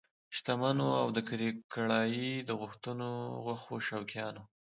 [0.35, 1.17] شتمنو او د
[1.71, 2.49] کړایي د
[3.65, 4.43] غوښو شوقیانو!